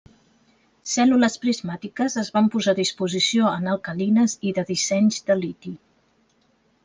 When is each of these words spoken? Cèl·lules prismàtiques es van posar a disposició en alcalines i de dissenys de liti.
Cèl·lules 0.91 1.35
prismàtiques 1.43 2.15
es 2.21 2.31
van 2.37 2.47
posar 2.55 2.73
a 2.77 2.79
disposició 2.79 3.51
en 3.59 3.69
alcalines 3.73 4.35
i 4.49 4.55
de 4.59 4.63
dissenys 4.71 5.19
de 5.29 5.37
liti. 5.43 5.75